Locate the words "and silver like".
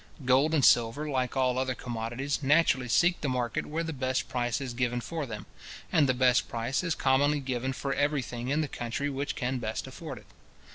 0.55-1.37